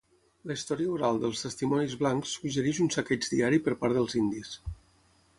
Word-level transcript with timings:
La 0.51 0.53
història 0.59 0.93
oral 0.93 1.19
dels 1.25 1.41
testimonis 1.45 1.93
blancs 1.99 2.31
suggereix 2.37 2.79
un 2.85 2.89
saqueig 2.95 3.27
diari 3.35 3.61
per 3.67 3.75
part 3.83 3.99
dels 3.99 4.17
indis. 4.23 4.55